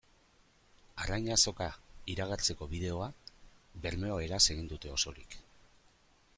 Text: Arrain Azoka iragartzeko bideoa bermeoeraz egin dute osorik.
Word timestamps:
Arrain 1.03 1.27
Azoka 1.35 1.67
iragartzeko 2.13 2.69
bideoa 2.73 3.11
bermeoeraz 3.87 4.43
egin 4.57 4.73
dute 4.75 4.95
osorik. 4.99 5.41